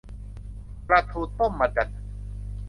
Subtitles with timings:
[0.87, 1.89] ปลาทูต้มมะดัน